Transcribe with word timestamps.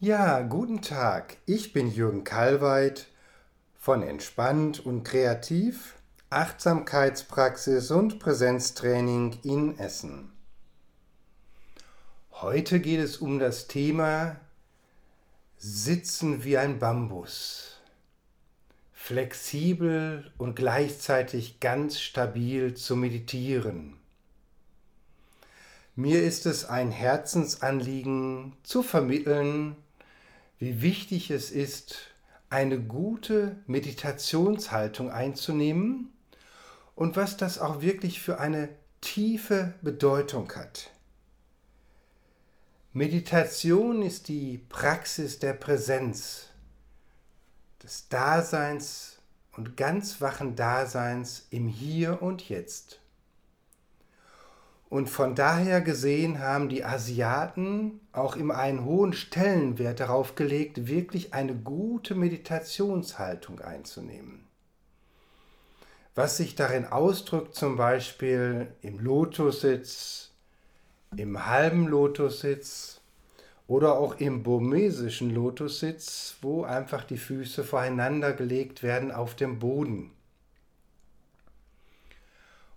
Ja, 0.00 0.42
guten 0.42 0.80
Tag. 0.80 1.38
Ich 1.44 1.72
bin 1.72 1.90
Jürgen 1.90 2.22
Kalweit 2.22 3.08
von 3.74 4.04
Entspannt 4.04 4.86
und 4.86 5.02
Kreativ, 5.02 5.96
Achtsamkeitspraxis 6.30 7.90
und 7.90 8.20
Präsenztraining 8.20 9.40
in 9.42 9.76
Essen. 9.76 10.30
Heute 12.30 12.78
geht 12.78 13.00
es 13.00 13.16
um 13.16 13.40
das 13.40 13.66
Thema 13.66 14.36
Sitzen 15.56 16.44
wie 16.44 16.58
ein 16.58 16.78
Bambus. 16.78 17.80
Flexibel 18.92 20.30
und 20.38 20.54
gleichzeitig 20.54 21.58
ganz 21.58 21.98
stabil 21.98 22.74
zu 22.74 22.94
meditieren. 22.94 23.96
Mir 25.96 26.22
ist 26.22 26.46
es 26.46 26.66
ein 26.66 26.92
Herzensanliegen 26.92 28.52
zu 28.62 28.84
vermitteln, 28.84 29.74
wie 30.58 30.82
wichtig 30.82 31.30
es 31.30 31.50
ist, 31.50 31.96
eine 32.50 32.80
gute 32.80 33.56
Meditationshaltung 33.66 35.10
einzunehmen 35.10 36.12
und 36.94 37.16
was 37.16 37.36
das 37.36 37.58
auch 37.58 37.80
wirklich 37.80 38.20
für 38.20 38.40
eine 38.40 38.70
tiefe 39.00 39.74
Bedeutung 39.82 40.50
hat. 40.54 40.90
Meditation 42.92 44.02
ist 44.02 44.28
die 44.28 44.58
Praxis 44.68 45.38
der 45.38 45.52
Präsenz, 45.52 46.48
des 47.82 48.08
Daseins 48.08 49.18
und 49.56 49.76
ganz 49.76 50.20
wachen 50.20 50.56
Daseins 50.56 51.46
im 51.50 51.68
Hier 51.68 52.22
und 52.22 52.48
Jetzt. 52.48 53.00
Und 54.88 55.10
von 55.10 55.34
daher 55.34 55.82
gesehen 55.82 56.40
haben 56.40 56.70
die 56.70 56.82
Asiaten 56.82 58.00
auch 58.12 58.36
immer 58.36 58.56
einen 58.56 58.84
hohen 58.84 59.12
Stellenwert 59.12 60.00
darauf 60.00 60.34
gelegt, 60.34 60.86
wirklich 60.86 61.34
eine 61.34 61.54
gute 61.54 62.14
Meditationshaltung 62.14 63.60
einzunehmen. 63.60 64.46
Was 66.14 66.38
sich 66.38 66.54
darin 66.54 66.86
ausdrückt, 66.86 67.54
zum 67.54 67.76
Beispiel 67.76 68.72
im 68.80 68.98
Lotussitz, 68.98 70.30
im 71.16 71.46
halben 71.46 71.86
Lotussitz 71.86 73.02
oder 73.66 73.98
auch 73.98 74.18
im 74.18 74.42
burmesischen 74.42 75.34
Lotussitz, 75.34 76.36
wo 76.40 76.64
einfach 76.64 77.04
die 77.04 77.18
Füße 77.18 77.62
voreinander 77.62 78.32
gelegt 78.32 78.82
werden 78.82 79.12
auf 79.12 79.34
dem 79.34 79.58
Boden. 79.58 80.12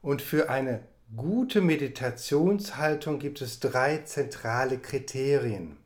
Und 0.02 0.22
für 0.22 0.50
eine 0.50 0.82
gute 1.16 1.62
Meditationshaltung 1.62 3.20
gibt 3.20 3.42
es 3.42 3.60
drei 3.60 3.98
zentrale 4.00 4.78
Kriterien. 4.78 5.78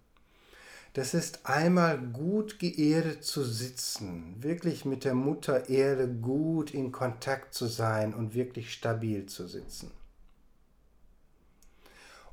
Das 0.93 1.13
ist 1.13 1.45
einmal 1.45 1.97
gut 1.97 2.59
geerdet 2.59 3.23
zu 3.23 3.43
sitzen, 3.43 4.35
wirklich 4.39 4.85
mit 4.85 5.03
der 5.03 5.15
Mutter 5.15 5.67
Erde 5.67 6.07
gut 6.07 6.73
in 6.73 6.91
Kontakt 6.91 7.53
zu 7.53 7.67
sein 7.67 8.13
und 8.13 8.33
wirklich 8.33 8.71
stabil 8.71 9.25
zu 9.25 9.47
sitzen. 9.47 9.91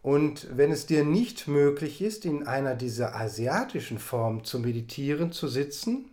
Und 0.00 0.48
wenn 0.56 0.70
es 0.70 0.86
dir 0.86 1.04
nicht 1.04 1.48
möglich 1.48 2.02
ist, 2.02 2.24
in 2.24 2.46
einer 2.46 2.74
dieser 2.74 3.16
asiatischen 3.16 3.98
Formen 3.98 4.44
zu 4.44 4.58
meditieren, 4.58 5.32
zu 5.32 5.48
sitzen, 5.48 6.10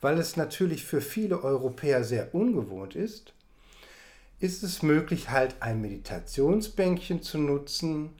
weil 0.00 0.18
es 0.18 0.36
natürlich 0.36 0.84
für 0.84 1.00
viele 1.00 1.42
Europäer 1.42 2.04
sehr 2.04 2.34
ungewohnt 2.34 2.96
ist, 2.96 3.34
ist 4.40 4.62
es 4.62 4.82
möglich, 4.82 5.30
halt 5.30 5.56
ein 5.60 5.80
Meditationsbänkchen 5.80 7.22
zu 7.22 7.38
nutzen 7.38 8.10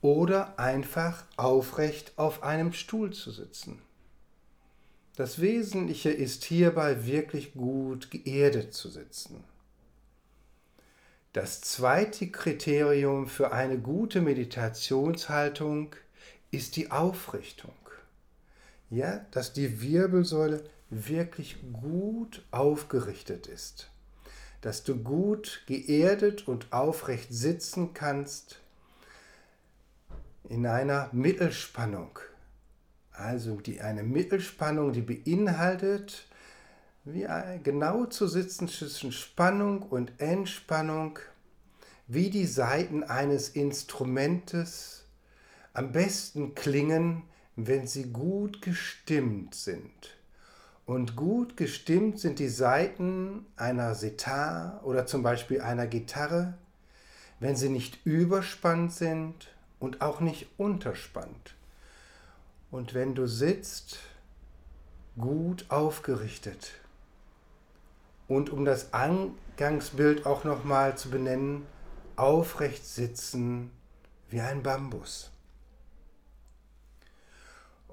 oder 0.00 0.58
einfach 0.58 1.24
aufrecht 1.36 2.12
auf 2.16 2.42
einem 2.42 2.72
Stuhl 2.72 3.12
zu 3.12 3.30
sitzen. 3.30 3.80
Das 5.16 5.40
Wesentliche 5.40 6.10
ist 6.10 6.44
hierbei 6.44 7.06
wirklich 7.06 7.54
gut 7.54 8.10
geerdet 8.10 8.74
zu 8.74 8.88
sitzen. 8.88 9.42
Das 11.32 11.60
zweite 11.60 12.30
Kriterium 12.30 13.26
für 13.26 13.52
eine 13.52 13.78
gute 13.78 14.22
Meditationshaltung 14.22 15.94
ist 16.50 16.76
die 16.76 16.90
Aufrichtung. 16.90 17.74
Ja, 18.88 19.26
dass 19.32 19.52
die 19.52 19.82
Wirbelsäule 19.82 20.64
wirklich 20.88 21.56
gut 21.72 22.42
aufgerichtet 22.52 23.48
ist 23.48 23.90
dass 24.60 24.84
du 24.84 24.96
gut 24.96 25.62
geerdet 25.66 26.48
und 26.48 26.72
aufrecht 26.72 27.32
sitzen 27.32 27.94
kannst 27.94 28.60
in 30.48 30.66
einer 30.66 31.08
Mittelspannung. 31.12 32.18
Also 33.12 33.60
die, 33.60 33.80
eine 33.80 34.02
Mittelspannung, 34.02 34.92
die 34.92 35.02
beinhaltet, 35.02 36.26
wie 37.04 37.26
genau 37.62 38.06
zu 38.06 38.26
sitzen 38.26 38.68
zwischen 38.68 39.12
Spannung 39.12 39.82
und 39.82 40.20
Entspannung, 40.20 41.18
wie 42.08 42.30
die 42.30 42.46
Saiten 42.46 43.04
eines 43.04 43.50
Instrumentes 43.50 45.04
am 45.72 45.92
besten 45.92 46.54
klingen, 46.54 47.22
wenn 47.54 47.86
sie 47.86 48.12
gut 48.12 48.60
gestimmt 48.60 49.54
sind. 49.54 50.15
Und 50.86 51.16
gut 51.16 51.56
gestimmt 51.56 52.20
sind 52.20 52.38
die 52.38 52.48
Saiten 52.48 53.44
einer 53.56 53.96
Sitar 53.96 54.80
oder 54.84 55.04
zum 55.04 55.24
Beispiel 55.24 55.60
einer 55.60 55.88
Gitarre, 55.88 56.54
wenn 57.40 57.56
sie 57.56 57.68
nicht 57.68 58.06
überspannt 58.06 58.92
sind 58.92 59.48
und 59.80 60.00
auch 60.00 60.20
nicht 60.20 60.46
unterspannt. 60.58 61.56
Und 62.70 62.94
wenn 62.94 63.16
du 63.16 63.26
sitzt, 63.26 63.98
gut 65.18 65.66
aufgerichtet. 65.70 66.72
Und 68.28 68.50
um 68.50 68.64
das 68.64 68.92
Angangsbild 68.92 70.24
auch 70.24 70.44
nochmal 70.44 70.96
zu 70.96 71.10
benennen, 71.10 71.66
aufrecht 72.14 72.86
sitzen 72.86 73.72
wie 74.30 74.40
ein 74.40 74.62
Bambus. 74.62 75.32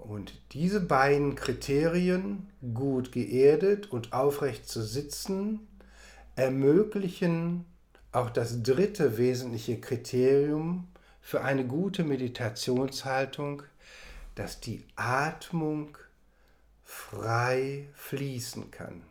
Und 0.03 0.34
diese 0.52 0.81
beiden 0.81 1.36
Kriterien, 1.36 2.50
gut 2.74 3.14
geerdet 3.14 3.90
und 3.90 4.12
aufrecht 4.12 4.68
zu 4.68 4.81
sitzen, 4.84 5.66
ermöglichen 6.36 7.66
auch 8.12 8.30
das 8.30 8.62
dritte 8.64 9.18
wesentliche 9.18 9.80
Kriterium 9.80 10.90
für 11.22 11.41
eine 11.41 11.66
gute 11.66 12.03
Meditationshaltung, 12.03 13.64
dass 14.36 14.59
die 14.59 14.84
Atmung 14.97 15.97
frei 16.84 17.88
fließen 17.94 18.72
kann. 18.72 19.03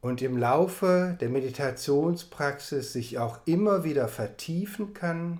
Und 0.00 0.22
im 0.22 0.36
Laufe 0.36 1.16
der 1.20 1.28
Meditationspraxis 1.28 2.92
sich 2.92 3.18
auch 3.18 3.38
immer 3.44 3.84
wieder 3.84 4.08
vertiefen 4.08 4.92
kann, 4.92 5.38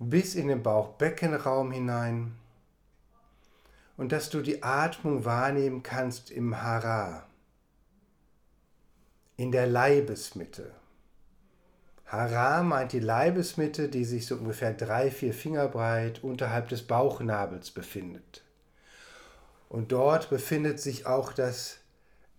bis 0.00 0.34
in 0.34 0.48
den 0.48 0.64
Bauchbeckenraum 0.64 1.70
hinein 1.70 2.32
und 4.02 4.10
dass 4.10 4.30
du 4.30 4.42
die 4.42 4.64
Atmung 4.64 5.24
wahrnehmen 5.24 5.84
kannst 5.84 6.32
im 6.32 6.60
Hara, 6.60 7.24
in 9.36 9.52
der 9.52 9.68
Leibesmitte. 9.68 10.74
Hara 12.06 12.64
meint 12.64 12.90
die 12.90 12.98
Leibesmitte, 12.98 13.88
die 13.88 14.04
sich 14.04 14.26
so 14.26 14.34
ungefähr 14.34 14.74
drei, 14.74 15.12
vier 15.12 15.32
Finger 15.32 15.68
breit 15.68 16.24
unterhalb 16.24 16.68
des 16.68 16.82
Bauchnabels 16.82 17.70
befindet. 17.70 18.42
Und 19.68 19.92
dort 19.92 20.30
befindet 20.30 20.80
sich 20.80 21.06
auch 21.06 21.32
das 21.32 21.78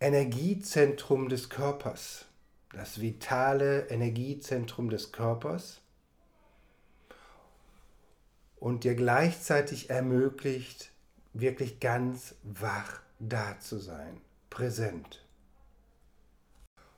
Energiezentrum 0.02 1.30
des 1.30 1.50
Körpers, 1.50 2.26
das 2.74 3.00
vitale 3.00 3.88
Energiezentrum 3.88 4.90
des 4.90 5.14
Körpers 5.14 5.80
und 8.58 8.84
dir 8.84 8.96
gleichzeitig 8.96 9.90
ermöglicht, 9.90 10.93
wirklich 11.34 11.80
ganz 11.80 12.36
wach 12.44 13.02
da 13.20 13.60
zu 13.60 13.80
sein, 13.80 14.22
präsent. 14.50 15.26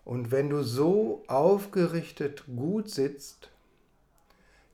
Und 0.04 0.32
wenn 0.32 0.50
du 0.50 0.62
so 0.62 1.24
aufgerichtet 1.28 2.44
gut 2.56 2.90
sitzt, 2.90 3.50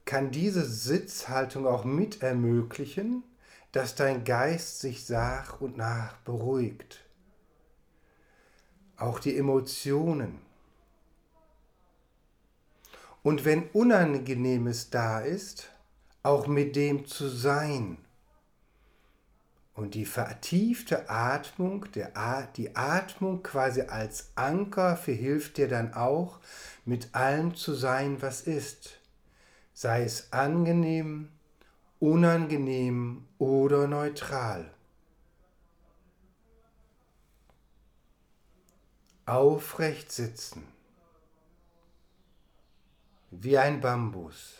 kann 0.03 0.31
diese 0.31 0.65
Sitzhaltung 0.65 1.67
auch 1.67 1.85
mit 1.85 2.21
ermöglichen, 2.21 3.23
dass 3.71 3.95
dein 3.95 4.25
Geist 4.25 4.81
sich 4.81 5.07
nach 5.07 5.61
und 5.61 5.77
nach 5.77 6.17
beruhigt. 6.17 7.05
Auch 8.97 9.19
die 9.19 9.37
Emotionen. 9.37 10.39
Und 13.23 13.45
wenn 13.45 13.69
Unangenehmes 13.69 14.89
da 14.89 15.21
ist, 15.21 15.69
auch 16.23 16.47
mit 16.47 16.75
dem 16.75 17.05
zu 17.05 17.29
sein 17.29 17.97
und 19.81 19.95
die 19.95 20.05
vertiefte 20.05 21.09
Atmung, 21.09 21.85
der, 21.91 22.47
die 22.55 22.75
Atmung 22.75 23.43
quasi 23.43 23.81
als 23.81 24.31
Anker 24.35 24.95
verhilft 24.95 25.57
dir 25.57 25.67
dann 25.67 25.93
auch, 25.93 26.39
mit 26.85 27.13
allem 27.15 27.55
zu 27.55 27.73
sein, 27.73 28.21
was 28.21 28.41
ist. 28.41 28.99
Sei 29.73 30.03
es 30.03 30.31
angenehm 30.31 31.29
unangenehm 32.01 33.27
oder 33.37 33.87
neutral. 33.87 34.73
Aufrecht 39.27 40.11
sitzen, 40.11 40.67
wie 43.29 43.59
ein 43.59 43.79
Bambus, 43.79 44.55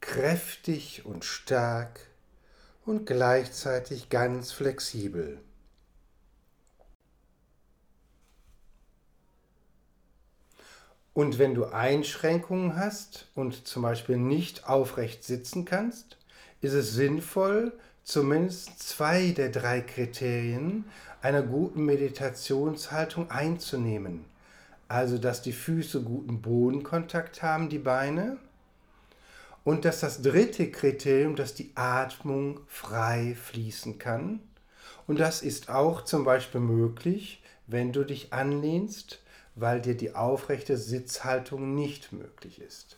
kräftig 0.00 1.04
und 1.04 1.24
stark 1.24 2.09
und 2.90 3.06
gleichzeitig 3.06 4.08
ganz 4.08 4.50
flexibel. 4.50 5.38
Und 11.12 11.38
wenn 11.38 11.54
du 11.54 11.66
Einschränkungen 11.66 12.74
hast 12.74 13.28
und 13.36 13.68
zum 13.68 13.82
Beispiel 13.82 14.16
nicht 14.16 14.68
aufrecht 14.68 15.22
sitzen 15.22 15.64
kannst, 15.64 16.18
ist 16.62 16.72
es 16.72 16.92
sinnvoll, 16.92 17.72
zumindest 18.02 18.80
zwei 18.80 19.30
der 19.30 19.50
drei 19.50 19.82
Kriterien 19.82 20.84
einer 21.22 21.42
guten 21.42 21.84
Meditationshaltung 21.84 23.30
einzunehmen. 23.30 24.24
Also, 24.88 25.18
dass 25.18 25.42
die 25.42 25.52
Füße 25.52 26.02
guten 26.02 26.42
Bodenkontakt 26.42 27.40
haben, 27.40 27.68
die 27.68 27.78
Beine. 27.78 28.38
Und 29.64 29.84
dass 29.84 30.00
das 30.00 30.22
dritte 30.22 30.70
Kriterium, 30.70 31.36
dass 31.36 31.54
die 31.54 31.72
Atmung 31.74 32.60
frei 32.66 33.36
fließen 33.40 33.98
kann. 33.98 34.40
Und 35.06 35.20
das 35.20 35.42
ist 35.42 35.68
auch 35.68 36.02
zum 36.04 36.24
Beispiel 36.24 36.60
möglich, 36.60 37.42
wenn 37.66 37.92
du 37.92 38.04
dich 38.04 38.32
anlehnst 38.32 39.20
weil 39.54 39.80
dir 39.80 39.96
die 39.96 40.14
aufrechte 40.14 40.76
Sitzhaltung 40.76 41.74
nicht 41.74 42.12
möglich 42.12 42.60
ist. 42.60 42.96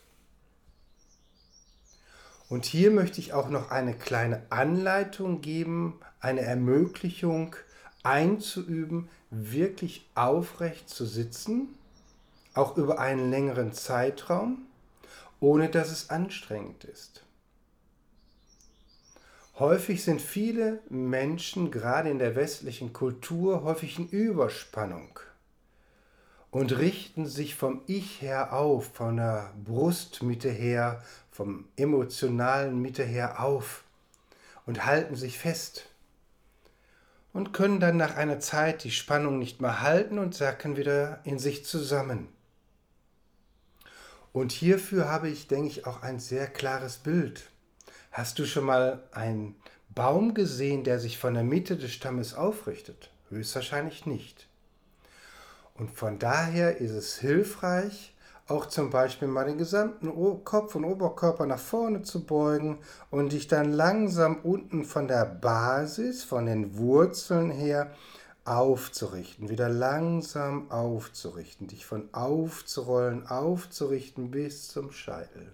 Und 2.49 2.65
hier 2.65 2.91
möchte 2.91 3.19
ich 3.19 3.33
auch 3.33 3.49
noch 3.49 3.71
eine 3.71 3.93
kleine 3.93 4.43
Anleitung 4.49 5.41
geben, 5.41 5.99
eine 6.19 6.41
Ermöglichung 6.41 7.55
einzuüben, 8.03 9.09
wirklich 9.31 10.07
aufrecht 10.13 10.89
zu 10.89 11.05
sitzen, 11.05 11.69
auch 12.53 12.77
über 12.77 12.99
einen 12.99 13.31
längeren 13.31 13.73
Zeitraum, 13.73 14.59
ohne 15.43 15.67
dass 15.67 15.91
es 15.91 16.09
anstrengend 16.09 16.85
ist. 16.85 17.21
Häufig 19.59 20.01
sind 20.01 20.21
viele 20.21 20.79
Menschen, 20.89 21.69
gerade 21.69 22.09
in 22.09 22.17
der 22.17 22.37
westlichen 22.37 22.93
Kultur, 22.93 23.63
häufig 23.63 23.99
in 23.99 24.07
Überspannung 24.07 25.19
und 26.49 26.77
richten 26.77 27.25
sich 27.25 27.55
vom 27.55 27.81
Ich 27.87 28.21
her 28.21 28.53
auf, 28.53 28.93
von 28.93 29.17
der 29.17 29.53
Brustmitte 29.65 30.49
her, 30.49 31.03
vom 31.29 31.65
emotionalen 31.75 32.81
Mitte 32.81 33.03
her 33.03 33.43
auf 33.43 33.83
und 34.65 34.85
halten 34.85 35.17
sich 35.17 35.37
fest 35.37 35.89
und 37.33 37.51
können 37.51 37.81
dann 37.81 37.97
nach 37.97 38.15
einer 38.15 38.39
Zeit 38.39 38.85
die 38.85 38.91
Spannung 38.91 39.39
nicht 39.39 39.61
mehr 39.61 39.81
halten 39.81 40.19
und 40.19 40.35
sacken 40.35 40.77
wieder 40.77 41.19
in 41.25 41.37
sich 41.37 41.65
zusammen. 41.65 42.32
Und 44.33 44.51
hierfür 44.51 45.07
habe 45.09 45.29
ich, 45.29 45.47
denke 45.47 45.67
ich, 45.67 45.85
auch 45.85 46.01
ein 46.01 46.19
sehr 46.19 46.47
klares 46.47 46.97
Bild. 46.97 47.43
Hast 48.11 48.39
du 48.39 48.45
schon 48.45 48.65
mal 48.65 49.03
einen 49.11 49.55
Baum 49.93 50.33
gesehen, 50.33 50.83
der 50.83 50.99
sich 50.99 51.19
von 51.19 51.35
der 51.35 51.43
Mitte 51.43 51.77
des 51.77 51.91
Stammes 51.91 52.33
aufrichtet? 52.33 53.11
Höchstwahrscheinlich 53.29 54.07
nicht. 54.07 54.47
Und 55.75 55.91
von 55.91 56.17
daher 56.17 56.77
ist 56.77 56.91
es 56.91 57.17
hilfreich, 57.17 58.15
auch 58.47 58.65
zum 58.65 58.89
Beispiel 58.89 59.27
mal 59.27 59.45
den 59.45 59.57
gesamten 59.57 60.11
Kopf 60.43 60.75
und 60.75 60.83
Oberkörper 60.83 61.45
nach 61.45 61.59
vorne 61.59 62.01
zu 62.01 62.25
beugen 62.25 62.79
und 63.09 63.31
dich 63.31 63.47
dann 63.47 63.71
langsam 63.71 64.37
unten 64.43 64.83
von 64.83 65.07
der 65.07 65.25
Basis, 65.25 66.23
von 66.23 66.47
den 66.47 66.77
Wurzeln 66.77 67.51
her 67.51 67.91
aufzurichten, 68.45 69.49
wieder 69.49 69.69
langsam 69.69 70.69
aufzurichten, 70.69 71.67
dich 71.67 71.85
von 71.85 72.13
aufzurollen, 72.13 73.27
aufzurichten 73.27 74.31
bis 74.31 74.67
zum 74.67 74.91
Scheitel. 74.91 75.53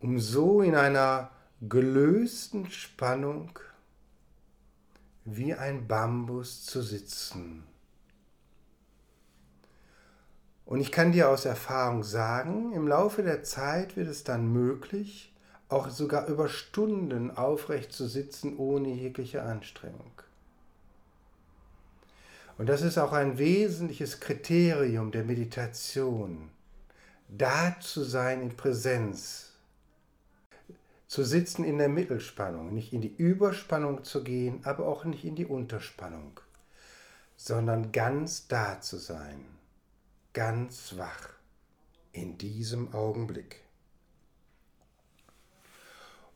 Um 0.00 0.20
so 0.20 0.62
in 0.62 0.74
einer 0.74 1.30
gelösten 1.60 2.70
Spannung 2.70 3.58
wie 5.24 5.54
ein 5.54 5.88
Bambus 5.88 6.64
zu 6.64 6.82
sitzen. 6.82 7.64
Und 10.64 10.80
ich 10.80 10.92
kann 10.92 11.12
dir 11.12 11.30
aus 11.30 11.46
Erfahrung 11.46 12.04
sagen, 12.04 12.72
im 12.72 12.86
Laufe 12.86 13.22
der 13.22 13.42
Zeit 13.42 13.96
wird 13.96 14.08
es 14.08 14.22
dann 14.22 14.52
möglich, 14.52 15.34
auch 15.70 15.88
sogar 15.88 16.26
über 16.28 16.48
Stunden 16.48 17.30
aufrecht 17.30 17.92
zu 17.92 18.06
sitzen 18.06 18.56
ohne 18.58 18.90
jegliche 18.90 19.42
Anstrengung. 19.42 20.12
Und 22.58 22.68
das 22.68 22.82
ist 22.82 22.98
auch 22.98 23.12
ein 23.12 23.38
wesentliches 23.38 24.20
Kriterium 24.20 25.12
der 25.12 25.24
Meditation, 25.24 26.50
da 27.28 27.78
zu 27.80 28.02
sein 28.02 28.42
in 28.42 28.56
Präsenz, 28.56 29.52
zu 31.06 31.24
sitzen 31.24 31.64
in 31.64 31.78
der 31.78 31.88
Mittelspannung, 31.88 32.74
nicht 32.74 32.92
in 32.92 33.00
die 33.00 33.14
Überspannung 33.16 34.04
zu 34.04 34.22
gehen, 34.22 34.60
aber 34.64 34.86
auch 34.86 35.04
nicht 35.04 35.24
in 35.24 35.36
die 35.36 35.46
Unterspannung, 35.46 36.40
sondern 37.36 37.92
ganz 37.92 38.48
da 38.48 38.80
zu 38.80 38.98
sein 38.98 39.46
ganz 40.38 40.96
wach 40.96 41.30
in 42.12 42.38
diesem 42.38 42.94
Augenblick. 42.94 43.64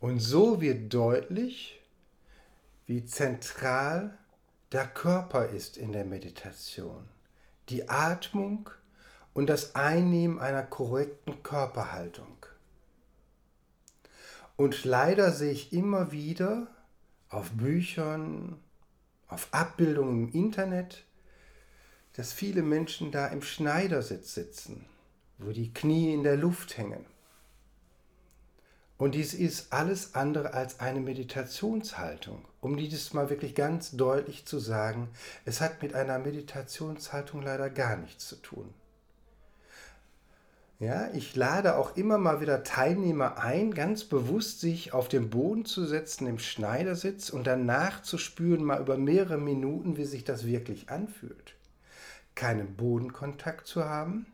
Und 0.01 0.19
so 0.19 0.61
wird 0.61 0.93
deutlich, 0.93 1.81
wie 2.87 3.05
zentral 3.05 4.19
der 4.73 4.87
Körper 4.87 5.49
ist 5.49 5.77
in 5.77 5.93
der 5.93 6.07
Meditation, 6.07 7.07
die 7.69 7.91
Atmung 7.91 8.71
und 9.35 9.49
das 9.49 9.75
Einnehmen 9.75 10.39
einer 10.39 10.63
korrekten 10.63 11.43
Körperhaltung. 11.43 12.47
Und 14.57 14.85
leider 14.85 15.31
sehe 15.33 15.53
ich 15.53 15.75
immer 15.75 16.11
wieder 16.11 16.69
auf 17.29 17.51
Büchern, 17.51 18.59
auf 19.29 19.49
Abbildungen 19.53 20.29
im 20.29 20.33
Internet, 20.33 21.05
dass 22.15 22.33
viele 22.33 22.63
Menschen 22.63 23.11
da 23.11 23.27
im 23.27 23.43
Schneidersitz 23.43 24.35
sitzen, 24.35 24.87
wo 25.37 25.53
die 25.53 25.73
Knie 25.73 26.15
in 26.15 26.23
der 26.23 26.37
Luft 26.37 26.79
hängen. 26.79 27.05
Und 29.03 29.17
dies 29.17 29.35
ist 29.35 29.73
alles 29.73 30.15
andere 30.15 30.55
als 30.55 30.79
eine 30.79 31.01
Meditationshaltung. 31.01 32.45
Um 32.61 32.77
dieses 32.77 33.13
mal 33.13 33.31
wirklich 33.31 33.57
ganz 33.57 33.97
deutlich 33.97 34.47
zu 34.47 34.61
sagen, 34.61 35.09
es 35.45 35.61
hat 35.61 35.83
mit 35.83 35.97
einer 35.97 36.21
Meditationshaltung 36.21 37.43
leider 37.43 37.69
gar 37.69 37.97
nichts 37.97 38.29
zu 38.29 38.37
tun. 38.37 38.73
Ja, 40.79 41.11
ich 41.15 41.35
lade 41.35 41.79
auch 41.79 41.97
immer 41.97 42.17
mal 42.17 42.41
wieder 42.41 42.63
Teilnehmer 42.63 43.39
ein, 43.39 43.75
ganz 43.75 44.05
bewusst 44.05 44.61
sich 44.61 44.93
auf 44.93 45.09
den 45.09 45.31
Boden 45.31 45.65
zu 45.65 45.85
setzen 45.85 46.29
im 46.29 46.39
Schneidersitz 46.39 47.29
und 47.31 47.45
danach 47.49 48.03
zu 48.03 48.19
spüren, 48.19 48.63
mal 48.63 48.81
über 48.81 48.97
mehrere 48.97 49.37
Minuten, 49.37 49.97
wie 49.97 50.05
sich 50.05 50.23
das 50.23 50.47
wirklich 50.47 50.91
anfühlt 50.91 51.57
keinen 52.37 52.77
Bodenkontakt 52.77 53.67
zu 53.67 53.85
haben, 53.85 54.27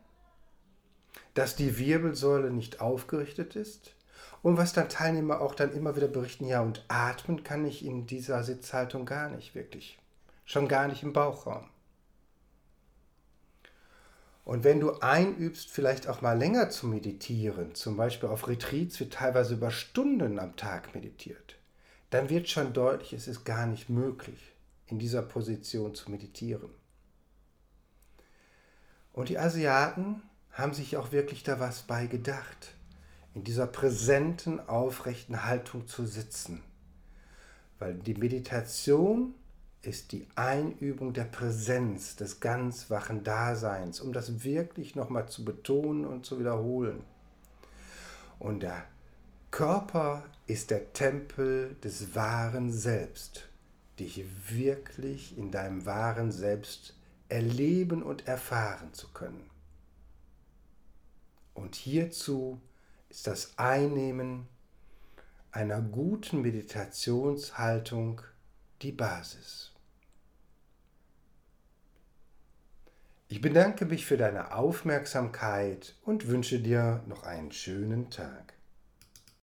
dass 1.32 1.56
die 1.56 1.78
Wirbelsäule 1.78 2.50
nicht 2.50 2.82
aufgerichtet 2.82 3.56
ist 3.56 3.94
und 4.42 4.56
was 4.56 4.72
dann 4.72 4.88
Teilnehmer 4.88 5.40
auch 5.40 5.54
dann 5.54 5.72
immer 5.72 5.96
wieder 5.96 6.08
berichten, 6.08 6.46
ja, 6.46 6.60
und 6.60 6.84
atmen 6.88 7.42
kann 7.44 7.64
ich 7.64 7.84
in 7.84 8.06
dieser 8.06 8.42
Sitzhaltung 8.42 9.06
gar 9.06 9.28
nicht 9.28 9.54
wirklich, 9.54 9.98
schon 10.44 10.68
gar 10.68 10.88
nicht 10.88 11.02
im 11.02 11.12
Bauchraum. 11.12 11.68
Und 14.44 14.64
wenn 14.64 14.80
du 14.80 14.92
einübst, 15.00 15.68
vielleicht 15.68 16.08
auch 16.08 16.22
mal 16.22 16.38
länger 16.38 16.70
zu 16.70 16.86
meditieren, 16.86 17.74
zum 17.74 17.98
Beispiel 17.98 18.30
auf 18.30 18.48
Retreats 18.48 18.98
wird 18.98 19.12
teilweise 19.12 19.54
über 19.54 19.70
Stunden 19.70 20.38
am 20.38 20.56
Tag 20.56 20.94
meditiert, 20.94 21.56
dann 22.08 22.30
wird 22.30 22.48
schon 22.48 22.72
deutlich, 22.72 23.12
es 23.12 23.28
ist 23.28 23.44
gar 23.44 23.66
nicht 23.66 23.90
möglich, 23.90 24.54
in 24.86 24.98
dieser 24.98 25.20
Position 25.20 25.94
zu 25.94 26.10
meditieren. 26.10 26.70
Und 29.12 29.28
die 29.28 29.38
Asiaten 29.38 30.22
haben 30.52 30.72
sich 30.72 30.96
auch 30.96 31.12
wirklich 31.12 31.42
da 31.42 31.60
was 31.60 31.82
bei 31.82 32.06
gedacht, 32.06 32.74
in 33.38 33.44
dieser 33.44 33.68
präsenten, 33.68 34.58
aufrechten 34.68 35.44
Haltung 35.44 35.86
zu 35.86 36.06
sitzen. 36.06 36.60
Weil 37.78 37.94
die 37.94 38.14
Meditation 38.14 39.32
ist 39.80 40.10
die 40.10 40.26
Einübung 40.34 41.12
der 41.12 41.22
Präsenz, 41.22 42.16
des 42.16 42.40
ganz 42.40 42.90
wachen 42.90 43.22
Daseins, 43.22 44.00
um 44.00 44.12
das 44.12 44.42
wirklich 44.42 44.96
nochmal 44.96 45.28
zu 45.28 45.44
betonen 45.44 46.04
und 46.04 46.26
zu 46.26 46.40
wiederholen. 46.40 47.04
Und 48.40 48.64
der 48.64 48.84
Körper 49.52 50.24
ist 50.48 50.72
der 50.72 50.92
Tempel 50.92 51.76
des 51.84 52.16
wahren 52.16 52.72
Selbst, 52.72 53.48
dich 54.00 54.24
wirklich 54.48 55.38
in 55.38 55.52
deinem 55.52 55.86
wahren 55.86 56.32
Selbst 56.32 56.96
erleben 57.28 58.02
und 58.02 58.26
erfahren 58.26 58.92
zu 58.94 59.06
können. 59.12 59.48
Und 61.54 61.76
hierzu 61.76 62.60
ist 63.08 63.26
das 63.26 63.58
Einnehmen 63.58 64.48
einer 65.50 65.80
guten 65.80 66.42
Meditationshaltung 66.42 68.20
die 68.82 68.92
Basis. 68.92 69.72
Ich 73.28 73.40
bedanke 73.40 73.84
mich 73.84 74.06
für 74.06 74.16
deine 74.16 74.54
Aufmerksamkeit 74.54 75.96
und 76.04 76.28
wünsche 76.28 76.60
dir 76.60 77.02
noch 77.06 77.24
einen 77.24 77.52
schönen 77.52 78.10
Tag. 78.10 78.57